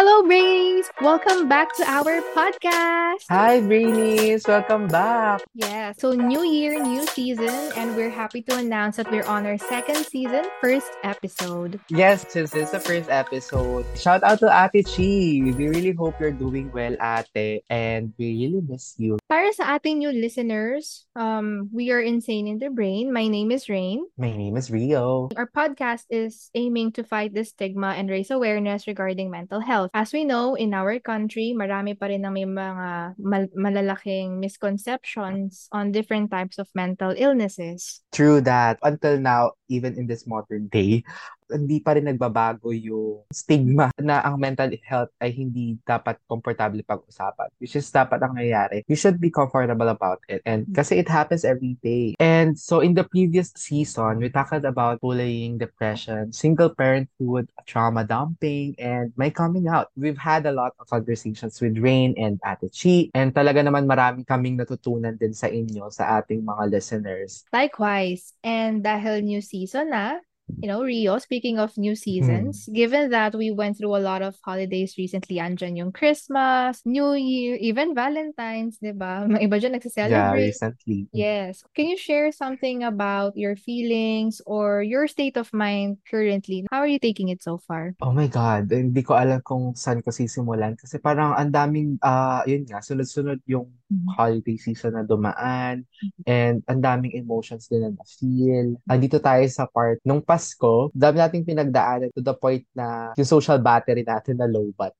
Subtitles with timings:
[0.00, 0.88] Hello, Brains!
[1.04, 3.28] Welcome back to our podcast.
[3.28, 4.48] Hi, Brainies!
[4.48, 5.44] Welcome back!
[5.52, 9.60] Yeah, so new year, new season, and we're happy to announce that we're on our
[9.60, 11.84] second season, first episode.
[11.92, 15.44] Yes, since it's the first episode, shout out to Ate Chi!
[15.44, 19.20] We really hope you're doing well, Ate, and we really miss you.
[19.28, 23.12] Para sa ating new listeners, um, we are Insane in the Brain.
[23.12, 24.08] My name is Rain.
[24.16, 25.28] My name is Rio.
[25.36, 29.89] Our podcast is aiming to fight the stigma and raise awareness regarding mental health.
[29.92, 35.66] As we know, in our country, marami pa rin ang may mga mal- malalaking misconceptions
[35.74, 38.02] on different types of mental illnesses.
[38.14, 38.78] True that.
[38.82, 41.02] Until now, even in this modern day,
[41.50, 47.50] hindi pa rin nagbabago yung stigma na ang mental health ay hindi dapat komportable pag-usapan.
[47.58, 48.86] Which is dapat ang nangyayari.
[48.86, 50.40] You should be comfortable about it.
[50.46, 52.14] And kasi it happens every day.
[52.22, 58.74] And so in the previous season, we talked about bullying, depression, single parenthood, trauma dumping,
[58.78, 59.90] and my coming out.
[59.96, 63.10] We've had a lot of conversations with Rain and Ate Chi.
[63.14, 67.44] And talaga naman marami kaming natutunan din sa inyo, sa ating mga listeners.
[67.52, 70.22] Likewise, and dahil new season na,
[70.58, 74.34] you know, Rio, speaking of new seasons, given that we went through a lot of
[74.42, 79.22] holidays recently, andyan yung Christmas, New Year, even Valentine's, di ba?
[79.30, 80.46] Mga iba dyan Yeah, nagsiselebrate.
[80.50, 80.98] recently.
[81.12, 81.62] Yes.
[81.74, 86.66] Can you share something about your feelings or your state of mind currently?
[86.70, 87.94] How are you taking it so far?
[88.02, 92.42] Oh my God, hindi ko alam kung saan ko sisimulan kasi parang ang daming, ah
[92.44, 93.70] yun nga, sunod-sunod yung
[94.14, 95.82] holiday season na dumaan
[96.22, 98.78] and ang daming emotions din na na-feel.
[98.86, 103.60] Andito tayo sa part nung Pasko, dami nating pinagdaanan to the point na yung social
[103.60, 104.96] battery natin na lowbat.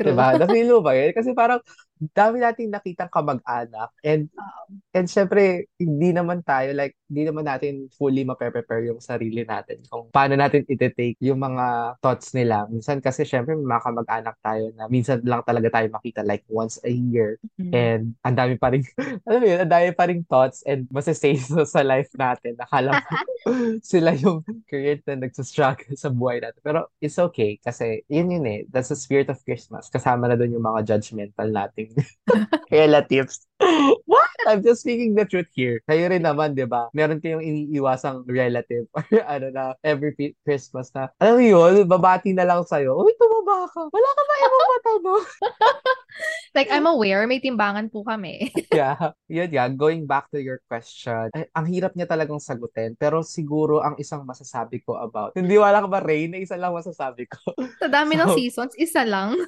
[0.00, 0.16] True.
[0.16, 0.40] Diba?
[0.40, 1.12] Na-feel mo ba yun?
[1.12, 1.60] Kasi parang
[2.00, 4.32] dami nating nakitang kamag-anak and
[4.96, 10.08] and syempre hindi naman tayo like hindi naman natin fully ma-prepare yung sarili natin kung
[10.08, 12.70] paano natin ite-take yung mga thoughts nila.
[12.70, 16.78] Minsan kasi syempre may mga kamag-anak tayo na minsan lang talaga tayo makita like once
[16.86, 17.72] a year Mhm.
[17.74, 18.80] and ang dami pa rin
[19.28, 22.54] alam mo yun, ang dami pa rin thoughts and masasay sa sa life natin.
[22.56, 23.10] Akala mo
[23.82, 24.40] sila yung
[24.70, 26.62] current na nagsastruggle sa buhay natin.
[26.62, 28.60] Pero it's okay kasi yun yun eh.
[28.70, 29.90] That's the spirit of Christmas.
[29.90, 31.89] Kasama na doon yung mga judgmental nating
[32.70, 33.49] en, tips.
[34.08, 34.30] What?
[34.48, 35.84] I'm just speaking the truth here.
[35.84, 36.88] Kayo rin naman, di ba?
[36.96, 42.48] Meron kayong iniiwasang relative or ano na every Christmas na, alam mo yun, babati na
[42.48, 43.84] lang sa'yo, uy, tumaba ka.
[43.92, 45.24] Wala ka ba ibang matanong?
[46.50, 48.50] Like, I'm aware, may timbangan po kami.
[48.74, 49.70] yeah, yun yeah.
[49.70, 52.98] Going back to your question, ay, ang hirap niya talagang sagutin.
[52.98, 56.74] Pero siguro ang isang masasabi ko about, hindi wala ka ba, Ray, na isa lang
[56.74, 57.54] masasabi ko.
[57.78, 59.38] Sa dami ng So- seasons, isa lang.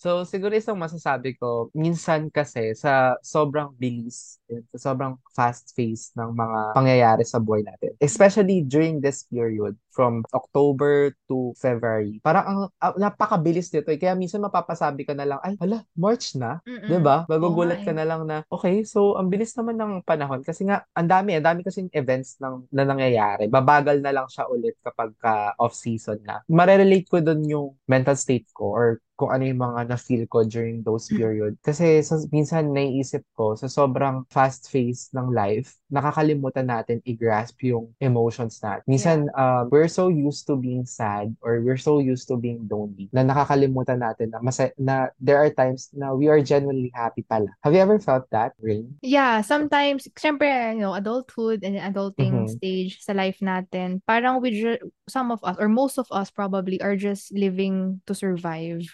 [0.00, 6.14] So, siguro isang masasabi ko, minsan kasi sa sobrang bilis, and sa sobrang fast pace
[6.14, 12.44] ng mga pangyayari sa buhay natin, especially during this period, from October to February, parang
[12.46, 13.90] ang ah, napakabilis nito.
[13.90, 13.98] eh.
[13.98, 16.62] Kaya minsan mapapasabi ka na lang, ay, hala, March na?
[16.64, 16.86] Mm-mm.
[16.86, 17.26] 'Di ba?
[17.26, 17.98] Magugulat nga ka eh.
[17.98, 21.46] na lang na, okay, so ang bilis naman ng panahon kasi nga ang dami, ang
[21.46, 23.50] dami kasing events ng na nangyayari.
[23.50, 26.42] Babagal na lang siya ulit kapag ka off-season na.
[26.46, 28.86] Marerelate ko dun yung mental state ko or
[29.20, 31.52] kung ano yung mga na-feel ko during those period.
[31.60, 37.90] Kasi sa, minsan naiisip ko, sa sobrang fast pace ng life, nakakalimutan natin i-grasp yung
[38.00, 38.86] emotions natin.
[38.86, 43.10] Minsan, um, we're so used to being sad or we're so used to being lonely
[43.12, 47.50] na nakakalimutan natin na, masa- na there are times na we are genuinely happy pala.
[47.60, 48.96] Have you ever felt that, Rain?
[49.02, 52.52] Yeah, sometimes, syempre, you know, adulthood and adulting Mhm.
[52.52, 56.80] stage sa life natin, parang we ju- some of us, or most of us probably,
[56.84, 58.84] are just living to survive.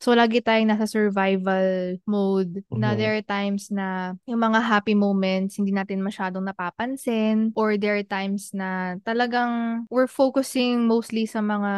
[0.00, 2.98] So, lagi tayong nasa survival mode na Mhm.
[2.98, 8.08] there are times na yung mga happy moments, hindi natin masyadong napapansin or there are
[8.08, 11.72] times na talagang we're focusing mostly sa mga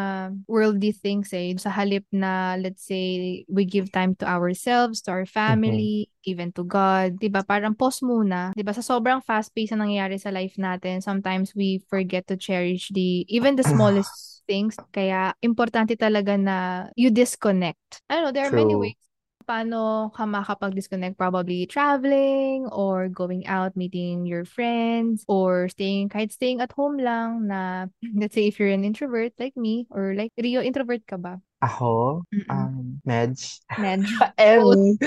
[0.47, 1.50] worldly things eh.
[1.59, 6.62] Sa halip na, let's say, we give time to ourselves, to our family, even to
[6.62, 7.19] God.
[7.19, 8.54] 'Di ba Parang pause muna.
[8.54, 12.39] 'Di ba Sa sobrang fast pace na nangyayari sa life natin, sometimes we forget to
[12.39, 14.77] cherish the, even the smallest things.
[14.93, 18.04] Kaya, importante talaga na you disconnect.
[18.13, 18.93] I don't know, there are many True.
[18.93, 19.01] ways
[19.43, 26.63] paano ka makakapag-disconnect probably traveling or going out meeting your friends or staying kahit staying
[26.63, 30.63] at home lang na let's say if you're an introvert like me or like Rio
[30.63, 31.43] introvert ka ba?
[31.63, 32.51] Ako, Mm-mm.
[32.51, 33.63] um, Medj.
[33.78, 34.15] Medj.
[34.39, 34.99] Emmy.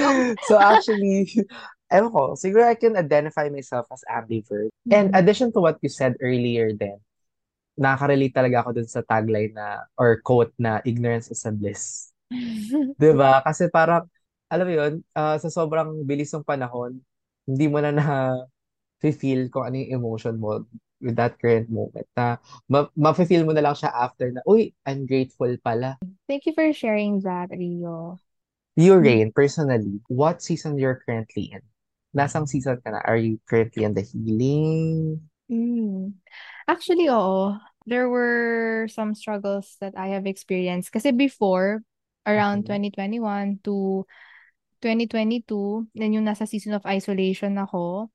[0.43, 1.27] So actually,
[1.91, 4.71] ewan ko, siguro I can identify myself as ambivert.
[4.91, 5.19] And Mhm.
[5.19, 6.99] addition to what you said earlier then,
[7.77, 12.11] nakaka-relate talaga ako dun sa tagline na, or quote na, ignorance is a bliss.
[12.99, 13.43] 'Di ba?
[13.45, 14.07] Kasi parang,
[14.51, 16.99] alam mo yun, ah, sa sobrang bilis ng panahon,
[17.45, 18.05] hindi mo na na
[19.03, 20.65] feel kung ano yung emotion mo.
[21.03, 22.39] with that current moment na
[22.71, 25.99] ma- ma-feel mo na lang siya after na, uy, I'm grateful pala.
[26.25, 28.17] Thank you for sharing that, Rio.
[28.79, 28.97] You.
[28.97, 31.61] Rain, personally, what season you're currently in?
[32.15, 33.03] Nasang season ka na?
[33.03, 35.19] Are you currently in the healing?
[35.51, 36.13] Mm.
[36.67, 37.57] Actually, oo.
[37.85, 40.89] There were some struggles that I have experienced.
[40.89, 41.85] Kasi before,
[42.25, 42.89] around Okay.
[42.89, 44.05] 2021 to
[44.81, 48.09] 2022, then yung nasa season of isolation ako.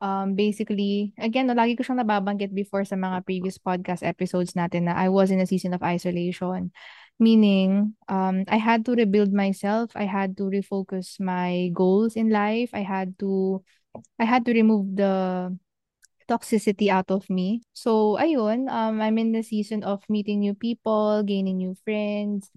[0.00, 4.88] Um, basically, again, no, lagi ko siyang nababanggit before sa mga previous podcast episodes natin
[4.88, 6.72] na I was in a season of isolation.
[7.20, 9.92] Meaning, um, I had to rebuild myself.
[9.92, 12.72] I had to refocus my goals in life.
[12.72, 13.60] I had to,
[14.16, 15.52] I had to remove the
[16.30, 17.62] toxicity out of me.
[17.74, 22.50] So, ayun, um, I'm in the season of meeting new people, gaining new friends.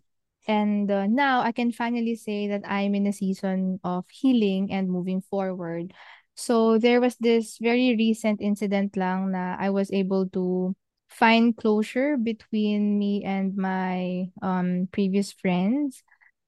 [0.46, 4.92] And uh, now I can finally say that I'm in a season of healing and
[4.92, 5.94] moving forward.
[6.36, 10.76] So, there was this very recent incident lang na I was able to
[11.10, 16.04] find closure between me and my um previous friends.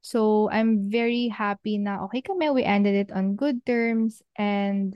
[0.06, 4.94] So, I'm very happy na okay kami, we ended it on good terms and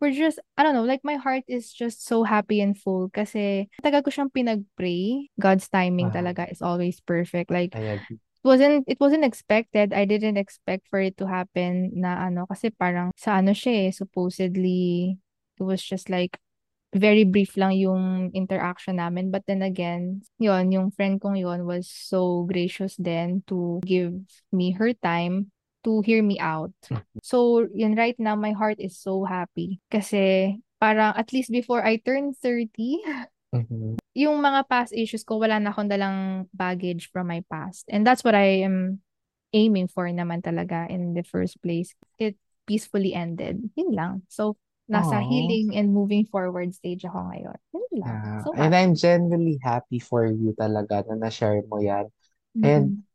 [0.00, 3.68] we're just, I don't know, like my heart is just so happy and full kasi
[3.82, 5.30] tagal ko siyang pinag-pray.
[5.38, 7.50] God's timing Ah, talaga is always perfect.
[7.50, 9.92] Like, it wasn't, it wasn't expected.
[9.92, 13.92] I didn't expect for it to happen na ano, kasi parang sa ano siya eh,
[13.92, 15.18] supposedly,
[15.58, 16.38] it was just like,
[16.94, 19.28] very brief lang yung interaction namin.
[19.30, 24.16] But then again, yon yung friend kong yon was so gracious then to give
[24.52, 25.52] me her time
[25.84, 26.72] to hear me out.
[27.22, 29.80] So, yun, right now, my heart is so happy.
[29.90, 33.02] Kasi, parang, at least before I turn 30,
[33.54, 33.98] Mhm.
[34.14, 37.86] yung mga past issues ko, wala na akong dalang baggage from my past.
[37.88, 39.00] And that's what I am
[39.54, 41.94] aiming for naman talaga in the first place.
[42.20, 42.36] It
[42.68, 43.64] peacefully ended.
[43.74, 44.12] Yun lang.
[44.28, 44.56] So,
[44.88, 45.24] nasa Aw.
[45.24, 47.58] healing and moving forward stage ako ngayon.
[47.72, 48.16] Yun lang.
[48.24, 48.44] Yeah.
[48.44, 48.74] So And.
[48.74, 52.08] I'm genuinely happy for you talaga na na-share mo yan.
[52.60, 53.07] And ah, s-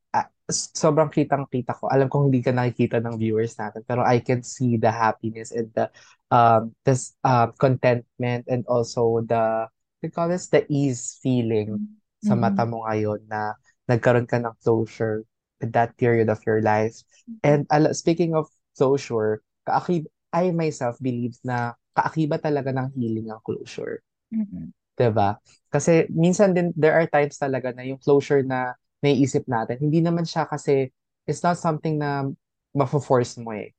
[0.51, 1.87] sobrang kitang-kita ko.
[1.87, 5.71] Alam kong hindi ka nakikita ng viewers natin, pero I can see the happiness and
[5.71, 5.87] the
[6.33, 9.69] um this uh, contentment and also the
[10.03, 11.79] we call this the ease feeling
[12.23, 13.55] sa mata mo ngayon na
[13.87, 15.23] nagkaroon ka ng closure
[15.59, 16.95] with that period of your life.
[17.43, 23.43] And ala, speaking of closure, kaakib I myself believe na kaakiba talaga ng healing ang
[23.45, 24.01] closure.
[24.33, 24.73] Mm-mm.
[24.97, 25.37] 'Di ba?
[25.69, 28.73] Kasi minsan din there are times talaga na yung closure na
[29.03, 30.89] naiisip natin, hindi naman siya kasi
[31.27, 32.31] it's not something na
[32.71, 33.75] mafo-force mo eh.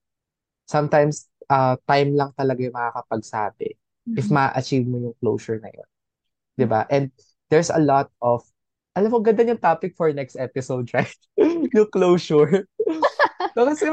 [0.69, 3.75] Sometimes uh, time lang talaga yung makakapagsabi
[4.15, 4.37] if Mm-mm.
[4.37, 5.89] ma-achieve mo yung closure na yun.
[6.69, 6.85] ba?
[6.93, 7.11] And
[7.49, 8.45] there's a lot of
[8.95, 11.19] alam mo, ganda yung topic for next episode, right?
[11.75, 12.63] yung closure.
[13.55, 13.91] So, kasi,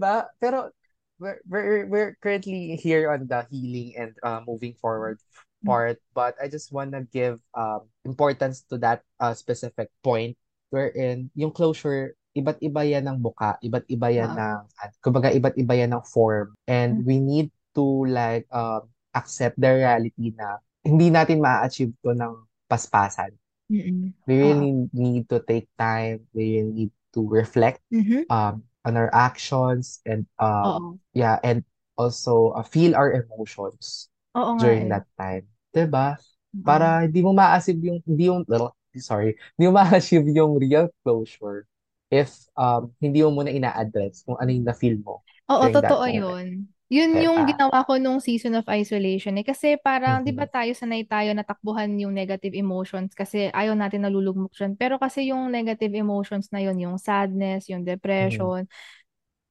[0.00, 0.32] ba?
[0.40, 0.72] Pero,
[1.20, 5.20] we're, we're, we're currently here on the healing and uh, moving forward
[5.64, 10.36] part, but I just want to give um, importance to that uh, specific point
[10.70, 14.36] wherein yung closure, iba't iba yan ng muka, iba't iba yan Wow.
[14.36, 16.52] ng, uh, kumbaga iba't iba yan ng form.
[16.68, 17.48] And we need
[17.78, 22.34] to like um, accept the reality na hindi natin ma-achieve to ng
[22.68, 23.32] paspasan.
[23.70, 24.12] Mm-mm.
[24.26, 26.26] We really need to take time.
[26.34, 28.26] We really need to reflect Mhm.
[28.28, 30.90] um, on our actions and um, Oo.
[31.14, 31.64] yeah, and
[31.96, 34.92] also uh, feel our emotions Oo nga during eh.
[34.92, 35.46] that time.
[35.72, 36.16] 'Di ba?
[36.64, 38.42] Para hindi mo ma-achieve yung hindi yung
[38.98, 41.68] sorry, hindi mo ma-achieve yung real closure
[42.10, 46.66] if um hindi mo muna ina-address kung ano yung na-feel mo Oo, totoo yun.
[46.90, 47.46] Yun yung Diba?
[47.46, 49.46] ginawa ko nung season of isolation eh.
[49.46, 50.50] Kasi parang, di ba Mhm.
[50.50, 54.74] tayo sanay tayo natakbuhan yung negative emotions kasi ayaw natin nalulugmok dyan.
[54.78, 57.82] Pero kasi yung negative emotions na yun, yung sadness, yung
[58.18, 58.56] Mhm.
[58.62, 58.66] depression,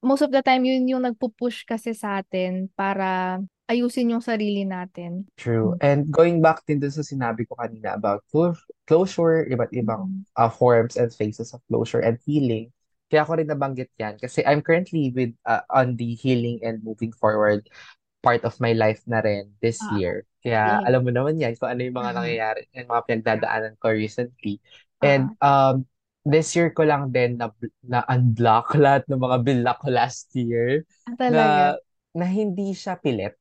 [0.03, 3.39] most of the time yun yung nagpupush kasi sa atin para
[3.71, 5.25] ayusin yung sarili natin.
[5.35, 5.75] True.
[5.83, 8.55] And going back din dun sa sinabi ko kanina about clo-
[8.87, 10.23] closure, iba't ibang Mm.
[10.39, 12.71] uh, forms and phases of closure and healing.
[13.11, 17.11] Kaya ako rin nabanggit yan kasi I'm currently with uh, on the healing and moving
[17.13, 17.67] forward
[18.23, 20.25] part of my life na rin this Ah, year.
[20.41, 20.87] Kaya yes.
[20.87, 22.17] alam mo naman yan kung ano yung mga Mm.
[22.17, 24.57] nangyayari and mga pinagdadaanan ko recently.
[25.01, 25.85] Ah, And um
[26.25, 27.51] this year ko lang din na,
[27.85, 31.75] na unblock lahat ng mga binlock ko last year ah, talaga.
[31.75, 31.77] na
[32.15, 33.35] na hindi siya pilit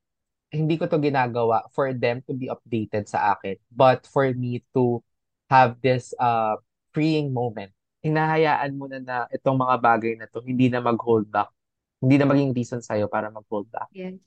[0.54, 5.02] hindi ko to ginagawa for them to be updated sa akin, but for me to
[5.50, 6.56] have this uh,
[6.94, 7.74] freeing moment.
[8.04, 11.50] Hinahayaan mo na na itong mga bagay na to, hindi na mag-hold back.
[11.98, 13.88] Hindi na maging reason sa'yo para mag-hold back.
[13.90, 14.20] Yes.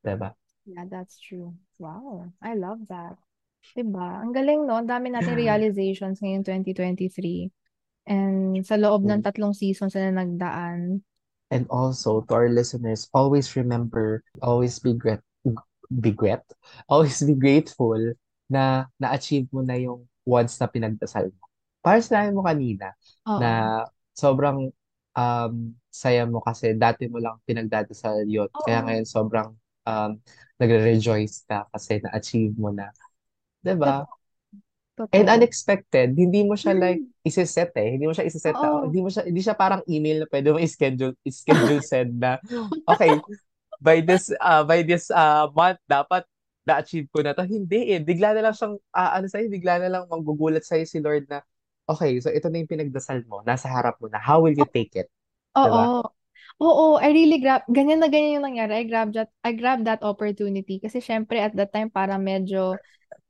[0.00, 0.32] Diba?
[0.66, 1.54] Yeah, that's true.
[1.78, 2.32] Wow.
[2.42, 3.20] I love that.
[3.76, 4.22] Diba?
[4.24, 4.80] Ang galing, no?
[4.80, 7.52] Ang dami nating realizations ngayong 2023.
[8.06, 11.02] And sa loob ng tatlong seasons na nagdaan.
[11.50, 15.22] And also, to our listeners, always remember, always be grat
[15.90, 16.42] bigwet.
[16.90, 17.98] Always be grateful
[18.50, 21.44] na na-achieve mo na yung once na pinagdasal mo.
[21.82, 22.94] Para sinabi mo kanina
[23.38, 23.86] na Oo.
[24.14, 24.70] sobrang
[25.14, 25.54] um,
[25.90, 28.50] saya mo kasi dati mo lang pinagdadasal yun.
[28.62, 28.90] Kaya Oo.
[28.90, 29.48] ngayon sobrang
[29.86, 30.10] um,
[30.60, 32.90] nagre-rejoice ka kasi na-achieve mo na.
[33.62, 33.94] 'Di ba?
[33.96, 34.18] Totoo.
[35.14, 35.30] And Totoo.
[35.30, 37.12] unexpected, hindi mo siya like Hmm.
[37.24, 37.94] ise-set eh.
[37.96, 38.84] Hindi mo siya ise-set na, Oo.
[38.84, 42.36] hindi mo siya, hindi siya parang email na pwede mo i-schedule, i-schedule send na,
[42.90, 43.22] okay,
[43.86, 46.26] by this, uh, by this uh, month, dapat
[46.66, 47.46] na-achieve ko na to.
[47.46, 48.02] Hindi eh.
[48.02, 51.46] Bigla na lang siyang, uh, ano sa'yo, bigla na lang manggugulat sa'yo si Lord na,
[51.86, 54.90] okay, so ito na yung pinagdasal mo, nasa harap mo na, how will you take
[54.98, 55.06] it?
[55.54, 56.02] Diba?
[56.02, 56.02] Oo.
[56.56, 58.80] Oo, I really grab, ganyan na ganyan yung nangyari.
[58.80, 60.80] I grabbed that, I grabbed that opportunity.
[60.80, 62.80] Kasi syempre at that time parang medyo,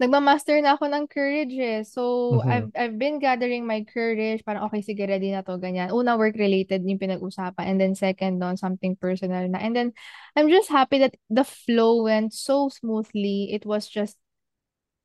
[0.00, 1.80] nagmamaster na ako ng courage eh.
[1.84, 2.48] So, Mhm.
[2.48, 4.44] I've, I've been gathering my courage.
[4.44, 5.92] Parang okay, sige, ready na to, ganyan.
[5.92, 7.64] Una, work-related yung pinag-usapan.
[7.64, 9.58] And then second, on something personal na.
[9.58, 9.92] And then,
[10.36, 13.52] I'm just happy that the flow went so smoothly.
[13.52, 14.16] It was just,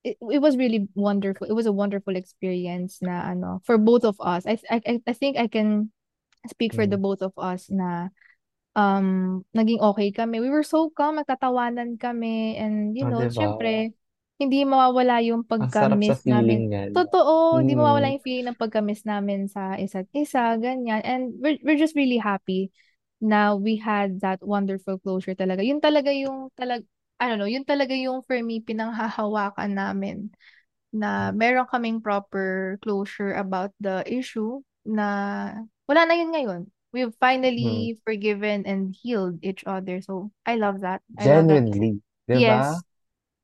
[0.03, 1.47] it, it was really wonderful.
[1.47, 4.43] It was a wonderful experience na ano, for both of us.
[4.45, 5.91] I, I, I think I can
[6.49, 7.01] speak for the Mm.
[7.01, 8.09] both of us na
[8.75, 10.39] um, naging okay kami.
[10.39, 13.35] We were so calm, nagtatawanan kami, and you Oh, know, diba?
[13.35, 13.93] syempre,
[14.41, 16.65] hindi mawawala yung Ang sarap sa pagka-miss namin.
[16.65, 16.91] feeling yan.
[16.91, 18.15] Totoo, hindi mawawala Mm.
[18.17, 20.99] yung feeling ng pagka-miss namin sa isa't isa, ganyan.
[21.05, 22.73] And we're, we're just really happy
[23.21, 25.61] na we had that wonderful closure talaga.
[25.61, 26.83] Yun talaga yung talag
[27.21, 30.33] I don't know, yun talaga yung for me pinanghahawakan namin
[30.91, 35.07] na meron kaming proper closure about the issue na
[35.87, 36.61] wala na yun ngayon.
[36.91, 37.21] We've Mhm.
[37.21, 40.01] finally forgiven and healed each other.
[40.03, 40.99] So, I love that.
[41.15, 41.63] I love that.
[41.63, 42.01] Genuinely.
[42.27, 42.41] Diba?
[42.41, 42.83] Yes.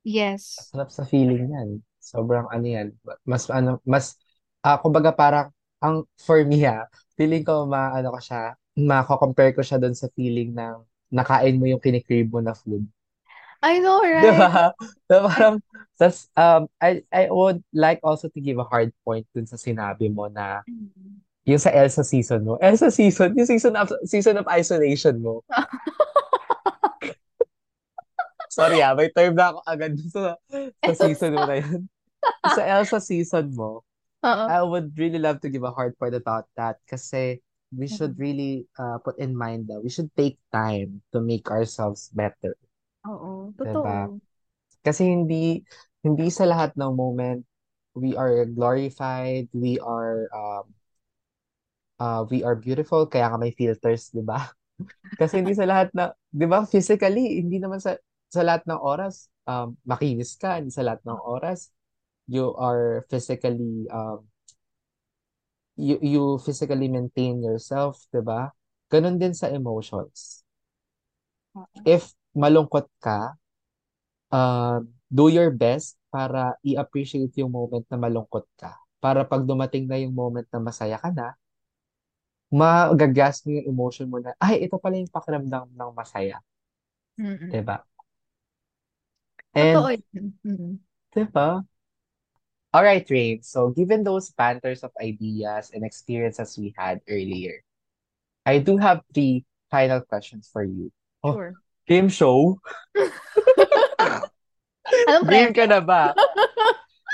[0.08, 0.56] Yes.
[0.72, 1.84] Sarap sa feeling yan.
[2.00, 2.96] Sobrang ano yan.
[3.28, 4.16] Mas ano, mas,
[4.64, 5.52] ah kumbaga parang,
[5.84, 6.88] ang, for me ha,
[7.20, 10.80] feeling ko maano ko siya, mako-compare ko siya doon sa feeling ng
[11.12, 12.88] nakain mo yung kinikrave mo na food.
[13.60, 14.32] I know, right?
[14.32, 14.72] ba?
[15.12, 15.60] So, parang,
[16.00, 20.08] tas, um, I, I would like also to give a hard point dun sa sinabi
[20.08, 21.20] mo na Mm.
[21.48, 22.56] yung sa Elsa season mo.
[22.60, 25.44] Elsa season, yung season of, season of isolation mo.
[28.58, 30.34] Sorry ah, may term na ako agad sa,
[30.86, 31.86] sa season mo na yun.
[32.56, 33.84] Sa Elsa season mo,
[34.24, 34.48] Oo.
[34.48, 37.42] I would really love to give a hard point about that kasi
[37.76, 38.22] we should Mm.
[38.22, 42.56] really uh, put in mind that we should take time to make ourselves better.
[43.10, 43.98] Oo, Diba?
[43.98, 44.22] totoo.
[44.86, 45.64] Kasi hindi
[46.06, 47.42] hindi sa lahat ng moment
[47.98, 50.66] we are glorified, we are um
[52.00, 54.50] uh, we are beautiful kaya nga may filters, 'di ba?
[55.22, 57.98] Kasi hindi sa lahat na, 'di ba, physically hindi naman sa
[58.32, 61.72] sa lahat ng oras um makinis ka, sa lahat ng oras
[62.28, 64.28] you are physically um
[65.78, 68.52] you you physically maintain yourself, 'di ba?
[68.90, 70.42] Ganun din sa emotions.
[71.86, 73.38] If malungkot ka,
[74.34, 78.76] um, do your best para i-appreciate yung moment na malungkot ka.
[78.98, 81.38] Para pag dumating na yung moment na masaya ka na,
[82.50, 86.40] magagas mo yung emotion mo na, ay, ito pala yung pakiramdam ng masaya.
[87.20, 87.52] Mm.
[87.52, 87.84] Diba?
[89.58, 90.28] Totoo And, yun.
[90.46, 90.74] Mm.
[91.16, 91.66] diba?
[92.76, 93.42] Alright, Rain.
[93.42, 97.64] So, given those banters of ideas and experiences we had earlier,
[98.46, 100.92] I do have three final questions for you.
[101.24, 101.54] Oh, Sure.
[101.88, 102.60] game show?
[105.08, 106.14] Anong Game ka na ba?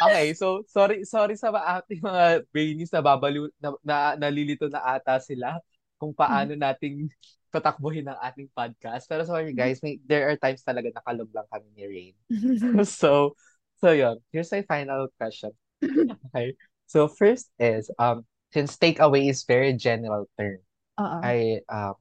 [0.03, 4.83] Okay, so sorry sorry sa mga ating mga brainies na babaliw na, na nalilito na
[4.83, 5.63] ata sila
[5.95, 6.19] kung Mm.
[6.19, 7.07] paano nating
[7.53, 9.05] tatakbuhin ang ating podcast.
[9.05, 12.15] Pero sorry guys, may, there are times talaga nakalog lang kami ni Rain.
[12.89, 13.37] so,
[13.77, 14.17] so yun.
[14.33, 15.53] Here's my final question.
[16.33, 16.57] Okay.
[16.89, 20.59] So first is, um, since takeaway is very general term,
[20.97, 21.17] Oo.
[21.21, 21.93] I, uh,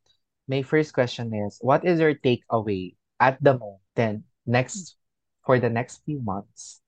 [0.48, 4.96] my first question is, what is your takeaway at the moment, then next,
[5.44, 6.80] for the next few months,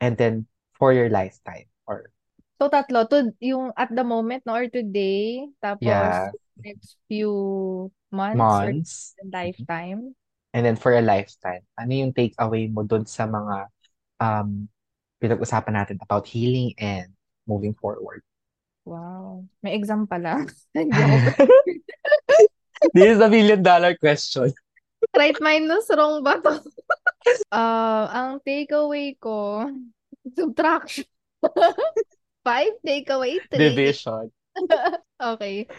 [0.00, 1.66] and then for your lifetime?
[1.86, 2.10] Or,
[2.62, 3.10] So, tatlo.
[3.10, 4.54] To, yung at the moment, no?
[4.54, 5.50] Or today.
[5.58, 10.14] Tapos, yeah, next few months or months, lifetime.
[10.52, 11.64] and then for a lifetime.
[11.80, 13.72] Ano yung takeaway mo dun sa mga
[14.20, 14.68] um,
[15.22, 17.08] pinag-usapan natin about healing and
[17.48, 18.20] moving forward?
[18.84, 19.46] Wow.
[19.62, 20.44] May exam pala.
[22.90, 24.50] This is a million dollar question.
[25.14, 26.58] right minus wrong ba to?
[27.54, 29.70] uh, ang takeaway ko,
[30.34, 31.06] subtraction.
[32.42, 33.70] Five takeaway, three.
[33.70, 34.34] Division.
[35.22, 35.70] okay.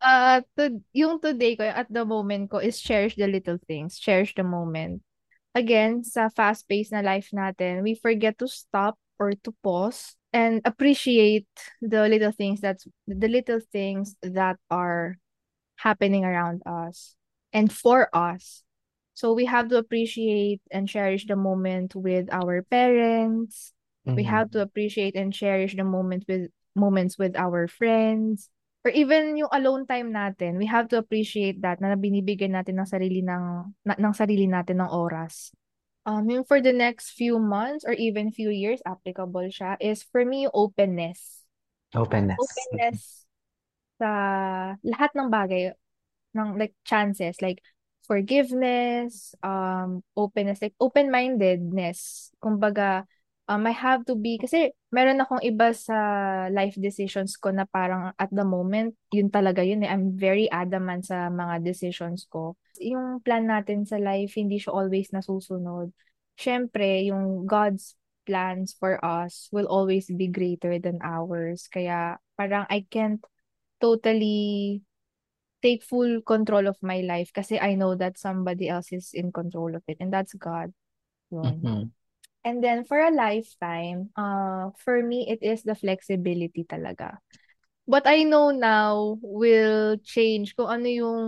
[0.00, 3.98] Uh, to, yung today ko, at the moment ko, is cherish the little things.
[3.98, 5.02] Cherish the moment.
[5.54, 11.48] Again, sa fast-paced na life natin, we forget to stop or to pause and appreciate
[11.80, 15.16] the little things that's the little things that are
[15.76, 17.16] happening around us
[17.52, 18.62] and for us.
[19.16, 23.72] So we have to appreciate and cherish the moment with our parents.
[24.04, 24.28] We Mhm.
[24.28, 28.52] have to appreciate and cherish the moment with moments with our friends.
[28.86, 32.86] Or even yung alone time natin, we have to appreciate that na binibigyan natin ng
[32.86, 35.50] sarili ng na, ng sarili natin ng oras.
[36.06, 40.22] Um, yung for the next few months or even few years, applicable siya, is for
[40.22, 41.42] me, openness.
[41.98, 42.38] Openness.
[42.38, 43.26] Openness
[43.98, 44.10] sa
[44.86, 45.74] lahat ng bagay,
[46.38, 47.58] ng like chances, like
[48.06, 52.30] forgiveness, um, openness, like open-mindedness.
[52.38, 53.02] Kumbaga,
[53.48, 55.96] um, I have to be, kasi meron akong iba sa
[56.50, 59.90] life decisions ko na parang at the moment, yun talaga yun eh.
[59.90, 62.58] I'm very adamant sa mga decisions ko.
[62.82, 65.90] Yung plan natin sa life, hindi siya always nasusunod.
[66.36, 71.70] Siyempre, yung God's plans for us will always be greater than ours.
[71.70, 73.22] Kaya parang I can't
[73.78, 74.82] totally
[75.62, 79.72] take full control of my life kasi I know that somebody else is in control
[79.74, 80.74] of it and that's God.
[81.32, 81.62] Yun.
[81.62, 81.95] Mhm.
[82.46, 87.18] And then for a lifetime, uh, for me, it is the flexibility talaga.
[87.90, 91.24] What I know now will change kung ano yung,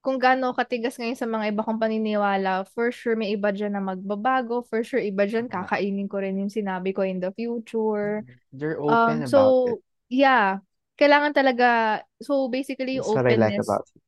[0.00, 3.84] kung gaano katigas ngayon sa mga iba kong paniniwala, for sure may iba dyan na
[3.84, 8.24] magbabago, for sure iba dyan kakainin ko rin yung sinabi ko in the future.
[8.56, 9.28] You're open Um, about it.
[9.28, 9.38] so,
[10.08, 10.64] yeah,
[10.96, 14.00] kailangan talaga, so basically yung That's what I like openness, about you.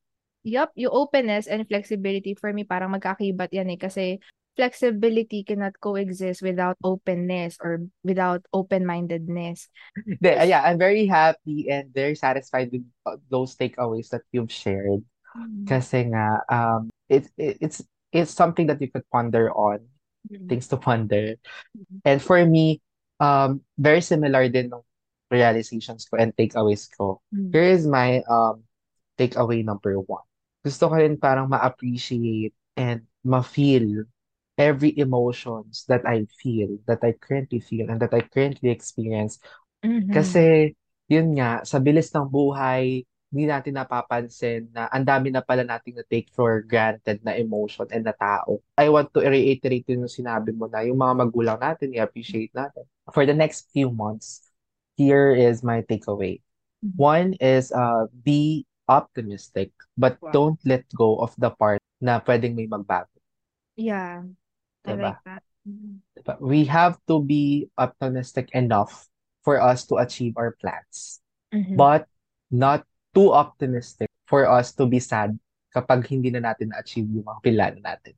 [0.45, 4.21] Yup, yung openness and flexibility for me parang magkakibat yan eh kasi
[4.55, 9.67] flexibility cannot coexist without openness or without open-mindedness.
[10.19, 15.03] Yeah, I'm very happy and very satisfied with uh, those takeaways that you've shared.
[15.35, 15.67] Mm.
[15.67, 17.83] Kasi nga, um, it, it, it's
[18.15, 19.83] it's something that you could ponder on,
[20.25, 20.49] Mm.
[20.49, 21.37] things to ponder.
[21.77, 22.01] Mhm.
[22.01, 22.81] And for me,
[23.21, 24.81] um, very similar din ng
[25.29, 27.21] realizations ko and takeaways ko.
[27.29, 27.53] Mm.
[27.53, 28.65] Here is my um
[29.21, 30.25] takeaway number one.
[30.65, 34.09] Gusto ko rin parang ma-appreciate and ma-feel
[34.57, 39.39] every emotions that I feel, that I currently feel, and that I currently experience.
[39.83, 40.15] Mhm.
[40.15, 40.73] Kasi,
[41.11, 45.99] yun nga, sa bilis ng buhay, hindi natin napapansin na ang dami na pala nating
[45.99, 48.63] na-take for granted na emotion and na tao.
[48.79, 52.87] I want to reiterate yun yung sinabi mo na yung mga magulang natin, i-appreciate natin.
[53.11, 54.47] For the next few months,
[54.95, 56.39] here is my takeaway.
[56.83, 56.93] Mhm.
[56.95, 60.31] One is uh, be optimistic, but Wow.
[60.31, 63.11] don't let go of the part na pwedeng may magbago.
[63.75, 64.23] Yeah,
[64.85, 65.17] I Diba?
[65.17, 65.43] like that.
[65.67, 65.99] Mhm.
[66.17, 66.33] Diba?
[66.41, 69.09] We have to be optimistic enough
[69.43, 71.21] for us to achieve our plans,
[71.53, 71.77] Mhm.
[71.77, 72.07] but
[72.49, 75.37] not too optimistic for us to be sad
[75.73, 78.15] kapag hindi na natin na-achieve yung mga plano natin.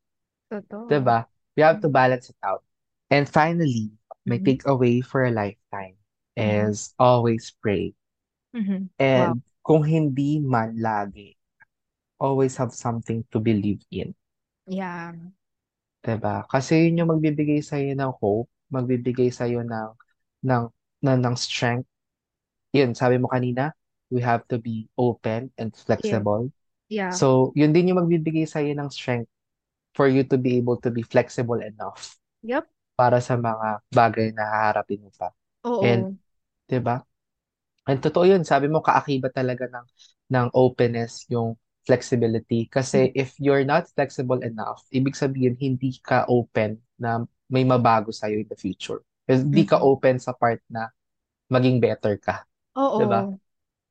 [0.51, 0.88] Totoo.
[0.88, 1.25] Diba?
[1.58, 2.63] We have to balance it out.
[3.10, 3.91] And finally,
[4.27, 4.45] my Mhm.
[4.45, 5.97] takeaway for a lifetime
[6.38, 6.69] Mhm.
[6.69, 7.95] is always pray.
[8.53, 8.91] Mhm.
[8.99, 8.99] Wow.
[8.99, 11.36] And kung hindi man lagi,
[12.19, 14.15] always have something to believe in.
[14.67, 15.13] Yeah.
[16.08, 16.48] Diba?
[16.48, 19.91] Kasi yun yung magbibigay sa'yo ng hope, magbibigay sa'yo ng,
[20.48, 20.63] ng,
[21.04, 21.88] ng, ng strength.
[22.76, 23.74] Yun, sabi mo kanina,
[24.13, 26.22] we have to be open and Yeah.
[26.24, 26.52] flexible.
[26.89, 27.20] Yeah.
[27.20, 29.30] So, yun din yung magbibigay sa'yo ng strength
[29.96, 32.70] for you to be able to be flexible enough Yep.
[32.98, 35.32] para sa mga bagay na haharapin mo pa.
[35.82, 36.17] And, Oo.
[36.70, 37.04] diba?
[37.88, 39.86] And totoo yun, sabi mo, kaakibat talaga ng,
[40.34, 41.56] ng openness, yung
[41.88, 42.67] flexibility.
[42.67, 43.15] Kasi Mm.
[43.15, 48.50] if you're not flexible enough, ibig sabihin, hindi ka open na may mabago sa'yo in
[48.52, 49.00] the future.
[49.23, 49.84] Kasi Hindi ka Mhm.
[49.84, 50.91] open sa part na
[51.52, 52.43] maging better ka.
[52.97, 53.28] Diba?
[53.28, 53.39] Oo.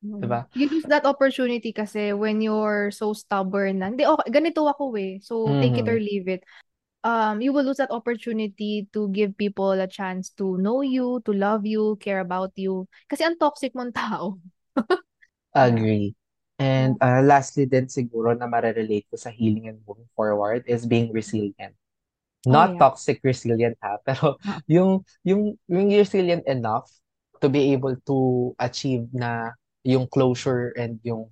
[0.05, 0.23] Mm.
[0.23, 0.49] Diba?
[0.55, 5.19] You lose that opportunity kasi when you're so stubborn na, hindi, okay, ganito ako eh.
[5.23, 6.01] So, take it or Mhm.
[6.01, 6.45] leave it.
[7.05, 11.33] Um, you will lose that opportunity to give people a chance to know you, to
[11.33, 12.89] love you, care about you.
[13.09, 14.39] Kasi ang toxic mong tao.
[15.55, 16.15] Agree.
[16.57, 21.13] And uh, lastly din siguro na marerelate ko sa healing and moving forward is being
[21.13, 21.77] resilient.
[22.47, 22.81] Oh, Not yeah.
[22.81, 24.61] toxic resilient ha, pero Ah.
[24.71, 26.89] yung yung yung resilient enough
[27.45, 29.53] to be able to achieve na
[29.85, 31.29] yung closure and yung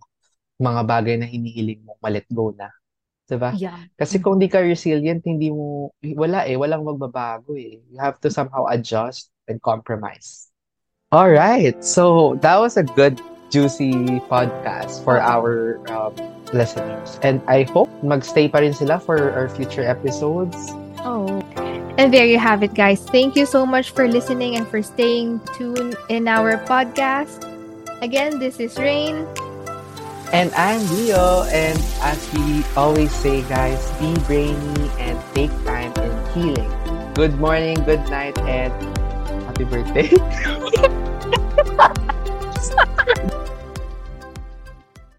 [0.61, 2.71] mga bagay na hinihiling mo ma-let go na.
[3.27, 3.57] 'Di ba?
[3.57, 3.89] Yeah.
[3.97, 7.81] Kasi kung di ka resilient, hindi mo wala eh, walang magbabago eh.
[7.91, 10.51] You have to somehow adjust and compromise.
[11.13, 11.79] All right.
[11.85, 13.21] So, that was a good
[13.55, 16.11] juicy podcast for our um,
[16.51, 17.23] listeners.
[17.23, 20.59] And I hope magstay pa rin sila for our future episodes.
[21.07, 21.39] Oh.
[21.95, 23.07] And there you have it, guys.
[23.07, 27.47] Thank you so much for listening and for staying tuned in our podcast.
[28.03, 29.23] Again, this is Rain.
[30.35, 31.47] And I'm Leo.
[31.55, 36.75] And as we always say, guys, be brainy and take time in healing.
[37.15, 38.75] Good morning, good night, and
[39.47, 40.11] happy birthday.